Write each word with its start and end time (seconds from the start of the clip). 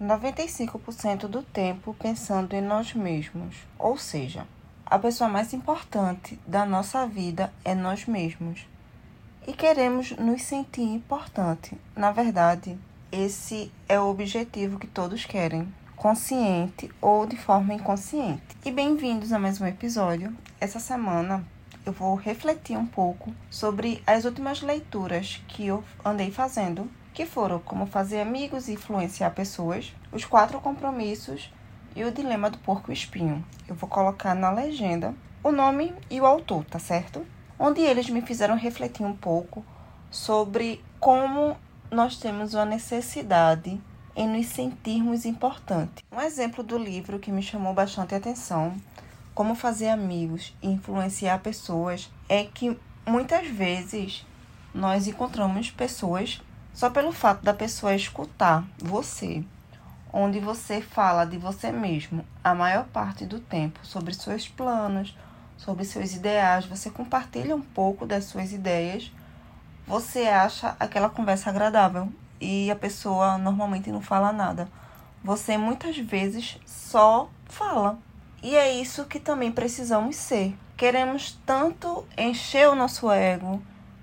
95% 0.00 1.28
do 1.28 1.42
tempo 1.42 1.94
pensando 1.94 2.54
em 2.54 2.62
nós 2.62 2.94
mesmos. 2.94 3.54
Ou 3.78 3.98
seja, 3.98 4.46
a 4.86 4.98
pessoa 4.98 5.28
mais 5.28 5.52
importante 5.52 6.40
da 6.46 6.64
nossa 6.64 7.06
vida 7.06 7.52
é 7.62 7.74
nós 7.74 8.06
mesmos. 8.06 8.66
E 9.46 9.52
queremos 9.52 10.12
nos 10.12 10.42
sentir 10.42 10.82
importante. 10.82 11.76
Na 11.94 12.10
verdade, 12.12 12.78
esse 13.12 13.70
é 13.86 14.00
o 14.00 14.08
objetivo 14.08 14.78
que 14.78 14.86
todos 14.86 15.26
querem, 15.26 15.68
consciente 15.96 16.90
ou 17.00 17.26
de 17.26 17.36
forma 17.36 17.74
inconsciente. 17.74 18.56
E 18.64 18.70
bem-vindos 18.70 19.34
a 19.34 19.38
mais 19.38 19.60
um 19.60 19.66
episódio. 19.66 20.34
Essa 20.58 20.80
semana 20.80 21.44
eu 21.84 21.92
vou 21.92 22.14
refletir 22.14 22.76
um 22.76 22.86
pouco 22.86 23.34
sobre 23.50 24.02
as 24.06 24.24
últimas 24.24 24.62
leituras 24.62 25.42
que 25.46 25.66
eu 25.66 25.84
andei 26.02 26.30
fazendo 26.30 26.90
que 27.12 27.26
foram 27.26 27.58
Como 27.58 27.86
Fazer 27.86 28.20
Amigos 28.20 28.68
e 28.68 28.72
Influenciar 28.72 29.30
Pessoas, 29.30 29.94
Os 30.12 30.24
Quatro 30.24 30.60
Compromissos 30.60 31.52
e 31.94 32.04
o 32.04 32.12
Dilema 32.12 32.50
do 32.50 32.58
Porco 32.58 32.92
Espinho. 32.92 33.44
Eu 33.68 33.74
vou 33.74 33.88
colocar 33.88 34.34
na 34.34 34.50
legenda 34.50 35.14
o 35.42 35.50
nome 35.50 35.92
e 36.10 36.20
o 36.20 36.26
autor, 36.26 36.64
tá 36.64 36.78
certo? 36.78 37.26
Onde 37.58 37.80
eles 37.80 38.08
me 38.08 38.22
fizeram 38.22 38.56
refletir 38.56 39.04
um 39.04 39.14
pouco 39.14 39.64
sobre 40.10 40.84
como 40.98 41.56
nós 41.90 42.16
temos 42.18 42.54
uma 42.54 42.64
necessidade 42.64 43.80
em 44.14 44.28
nos 44.28 44.46
sentirmos 44.46 45.24
importantes. 45.24 46.04
Um 46.12 46.20
exemplo 46.20 46.62
do 46.62 46.76
livro 46.76 47.18
que 47.18 47.32
me 47.32 47.42
chamou 47.42 47.72
bastante 47.72 48.14
atenção, 48.14 48.76
Como 49.34 49.54
Fazer 49.54 49.88
Amigos 49.88 50.54
e 50.62 50.68
Influenciar 50.68 51.38
Pessoas, 51.38 52.10
é 52.28 52.44
que 52.44 52.78
muitas 53.06 53.46
vezes 53.48 54.26
nós 54.74 55.06
encontramos 55.06 55.70
pessoas 55.70 56.40
só 56.72 56.90
pelo 56.90 57.12
fato 57.12 57.42
da 57.42 57.54
pessoa 57.54 57.94
escutar 57.94 58.64
você 58.78 59.44
onde 60.12 60.40
você 60.40 60.80
fala 60.80 61.24
de 61.24 61.38
você 61.38 61.70
mesmo 61.70 62.24
a 62.42 62.54
maior 62.54 62.84
parte 62.86 63.24
do 63.24 63.38
tempo, 63.38 63.78
sobre 63.84 64.14
seus 64.14 64.48
planos, 64.48 65.16
sobre 65.56 65.84
seus 65.84 66.14
ideais, 66.14 66.66
você 66.66 66.90
compartilha 66.90 67.54
um 67.54 67.60
pouco 67.60 68.06
das 68.06 68.24
suas 68.24 68.52
ideias, 68.52 69.12
você 69.86 70.20
acha 70.20 70.74
aquela 70.80 71.08
conversa 71.08 71.50
agradável 71.50 72.12
e 72.40 72.70
a 72.70 72.76
pessoa 72.76 73.38
normalmente 73.38 73.90
não 73.90 74.00
fala 74.00 74.32
nada. 74.32 74.68
Você 75.22 75.58
muitas 75.58 75.98
vezes 75.98 76.58
só 76.64 77.28
fala. 77.46 77.98
E 78.42 78.56
é 78.56 78.72
isso 78.72 79.04
que 79.04 79.20
também 79.20 79.52
precisamos 79.52 80.16
ser. 80.16 80.56
Queremos 80.76 81.38
tanto 81.44 82.06
encher 82.16 82.68
o 82.70 82.74
nosso 82.74 83.10
ego, 83.10 83.60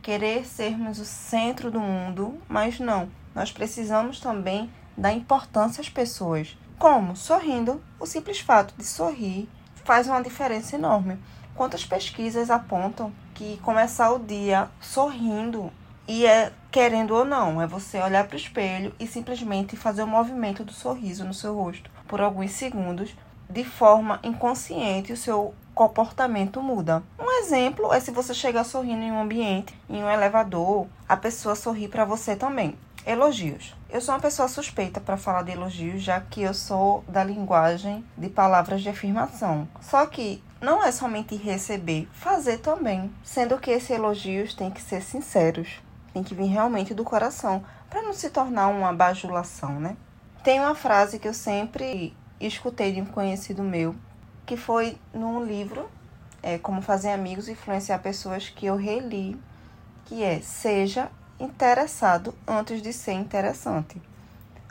querer 0.07 0.45
sermos 0.45 0.99
o 0.99 1.03
centro 1.03 1.69
do 1.69 1.81
mundo, 1.81 2.39
mas 2.47 2.79
não. 2.79 3.09
Nós 3.35 3.51
precisamos 3.51 4.21
também 4.21 4.71
dar 4.95 5.11
importância 5.11 5.81
às 5.81 5.89
pessoas. 5.89 6.57
Como? 6.79 7.13
Sorrindo. 7.13 7.83
O 7.99 8.05
simples 8.05 8.39
fato 8.39 8.73
de 8.77 8.85
sorrir 8.85 9.49
faz 9.83 10.07
uma 10.07 10.23
diferença 10.23 10.77
enorme. 10.77 11.19
Quantas 11.53 11.83
pesquisas 11.83 12.49
apontam 12.49 13.11
que 13.33 13.57
começar 13.57 14.09
o 14.11 14.19
dia 14.19 14.69
sorrindo 14.79 15.73
e 16.07 16.25
é 16.25 16.53
querendo 16.71 17.13
ou 17.13 17.25
não, 17.25 17.61
é 17.61 17.67
você 17.67 17.99
olhar 17.99 18.25
para 18.25 18.35
o 18.35 18.39
espelho 18.39 18.95
e 18.97 19.05
simplesmente 19.05 19.75
fazer 19.75 20.03
o 20.03 20.07
movimento 20.07 20.63
do 20.63 20.71
sorriso 20.71 21.25
no 21.25 21.33
seu 21.33 21.53
rosto 21.53 21.91
por 22.07 22.21
alguns 22.21 22.51
segundos, 22.51 23.13
de 23.49 23.65
forma 23.65 24.21
inconsciente, 24.23 25.11
o 25.11 25.17
seu 25.17 25.53
comportamento 25.77 26.59
muda. 26.59 27.03
Um 27.19 27.39
exemplo 27.39 27.93
é 27.93 27.99
se 27.99 28.09
você 28.09 28.33
chegar 28.33 28.63
sorrindo 28.63 29.03
em 29.03 29.11
um 29.11 29.21
ambiente, 29.21 29.79
em 29.87 30.03
um 30.03 30.09
elevador, 30.09 30.87
a 31.07 31.15
pessoa 31.15 31.53
sorri 31.53 31.87
para 31.87 32.03
você 32.03 32.35
também. 32.35 32.75
Elogios. 33.05 33.75
Eu 33.87 34.01
sou 34.01 34.15
uma 34.15 34.19
pessoa 34.19 34.47
suspeita 34.47 34.99
para 34.99 35.17
falar 35.17 35.43
de 35.43 35.51
elogios, 35.51 36.01
já 36.01 36.19
que 36.19 36.41
eu 36.41 36.53
sou 36.53 37.03
da 37.07 37.23
linguagem 37.23 38.03
de 38.17 38.27
palavras 38.27 38.81
de 38.81 38.89
afirmação. 38.89 39.67
Só 39.79 40.07
que 40.07 40.43
não 40.59 40.83
é 40.83 40.91
somente 40.91 41.35
receber, 41.35 42.09
fazer 42.11 42.57
também. 42.57 43.11
Sendo 43.23 43.59
que 43.59 43.69
esses 43.69 43.91
elogios 43.91 44.55
têm 44.55 44.71
que 44.71 44.81
ser 44.81 45.03
sinceros, 45.03 45.79
tem 46.11 46.23
que 46.23 46.33
vir 46.33 46.47
realmente 46.47 46.95
do 46.95 47.03
coração, 47.03 47.63
para 47.87 48.01
não 48.01 48.13
se 48.13 48.31
tornar 48.31 48.67
uma 48.69 48.91
bajulação, 48.91 49.79
né? 49.79 49.95
Tem 50.43 50.59
uma 50.59 50.73
frase 50.73 51.19
que 51.19 51.27
eu 51.27 51.35
sempre 51.35 52.17
escutei 52.41 52.91
de 52.91 52.99
um 52.99 53.05
conhecido 53.05 53.61
meu, 53.61 53.95
que 54.47 54.55
foi 54.55 54.97
num 55.13 55.43
livro, 55.43 55.89
é, 56.41 56.57
Como 56.57 56.81
Fazer 56.81 57.11
Amigos 57.11 57.49
e 57.49 57.51
Influenciar 57.51 57.99
Pessoas, 57.99 58.47
que 58.47 58.65
eu 58.65 58.77
reli, 58.77 59.39
que 60.05 60.23
é 60.23 60.39
Seja 60.39 61.11
interessado 61.37 62.33
antes 62.47 62.81
de 62.81 62.93
ser 62.93 63.11
interessante. 63.11 64.01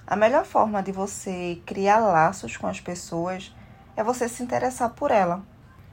A 0.06 0.16
melhor 0.16 0.46
forma 0.46 0.82
de 0.82 0.92
você 0.92 1.60
criar 1.66 1.98
laços 1.98 2.56
com 2.56 2.66
as 2.66 2.80
pessoas 2.80 3.54
é 3.94 4.02
você 4.02 4.30
se 4.30 4.42
interessar 4.42 4.90
por 4.90 5.10
ela. 5.10 5.42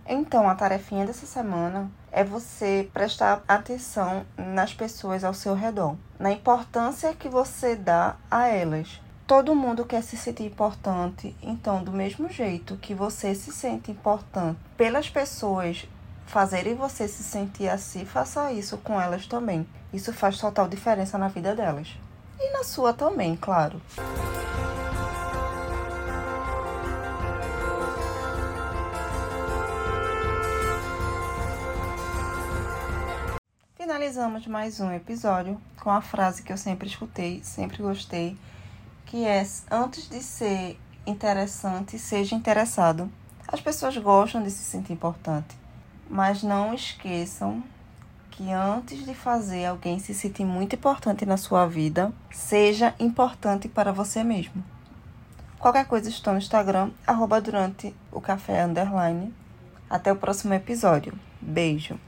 Então, 0.07 0.47
a 0.47 0.55
tarefinha 0.55 1.05
dessa 1.05 1.25
semana 1.25 1.91
é 2.09 2.23
você 2.23 2.89
prestar 2.93 3.43
atenção 3.47 4.25
nas 4.37 4.73
pessoas 4.73 5.25
ao 5.25 5.33
seu 5.33 5.55
redor, 5.55 5.97
na 6.17 6.31
importância 6.31 7.13
que 7.13 7.27
você 7.27 7.75
dá 7.75 8.15
a 8.31 8.47
elas. 8.47 9.02
Todo 9.25 9.55
mundo 9.55 9.85
quer 9.85 10.03
se 10.03 10.17
sentir 10.17 10.43
importante, 10.43 11.33
então, 11.41 11.81
do 11.81 11.93
mesmo 11.93 12.29
jeito 12.29 12.75
que 12.75 12.93
você 12.93 13.33
se 13.33 13.53
sente 13.53 13.89
importante 13.89 14.59
pelas 14.75 15.09
pessoas 15.09 15.87
fazerem 16.25 16.75
você 16.75 17.07
se 17.07 17.23
sentir 17.23 17.69
assim, 17.69 18.03
faça 18.03 18.51
isso 18.51 18.77
com 18.79 18.99
elas 18.99 19.25
também. 19.25 19.65
Isso 19.93 20.11
faz 20.11 20.37
total 20.37 20.67
diferença 20.67 21.17
na 21.17 21.29
vida 21.29 21.55
delas. 21.55 21.87
E 22.37 22.51
na 22.51 22.65
sua 22.65 22.91
também, 22.91 23.37
claro. 23.37 23.81
Finalizamos 33.77 34.45
mais 34.47 34.81
um 34.81 34.91
episódio 34.91 35.59
com 35.81 35.89
a 35.89 36.01
frase 36.01 36.43
que 36.43 36.51
eu 36.51 36.57
sempre 36.57 36.89
escutei, 36.89 37.41
sempre 37.41 37.81
gostei, 37.81 38.37
que 39.13 39.27
é 39.27 39.45
antes 39.69 40.09
de 40.09 40.23
ser 40.23 40.75
interessante, 41.05 41.99
seja 41.99 42.33
interessado. 42.33 43.11
As 43.47 43.61
pessoas 43.61 43.95
gostam 43.95 44.41
de 44.41 44.49
se 44.49 44.63
sentir 44.63 44.91
importante, 44.91 45.55
mas 46.09 46.41
não 46.41 46.73
esqueçam 46.73 47.63
que 48.31 48.51
antes 48.51 49.05
de 49.05 49.13
fazer 49.13 49.65
alguém 49.65 49.99
se 49.99 50.15
sentir 50.15 50.45
muito 50.45 50.75
importante 50.75 51.27
na 51.27 51.37
sua 51.37 51.67
vida, 51.67 52.11
seja 52.31 52.95
importante 52.99 53.67
para 53.67 53.93
você 53.93 54.23
mesmo. 54.23 54.63
Qualquer 55.59 55.85
coisa 55.85 56.09
estou 56.09 56.33
no 56.33 56.39
Instagram, 56.39 56.89
arroba 57.05 57.39
durante 57.39 57.95
o 58.11 58.19
café 58.19 58.63
underline. 58.63 59.31
Até 59.87 60.11
o 60.11 60.15
próximo 60.15 60.55
episódio. 60.55 61.13
Beijo! 61.39 61.99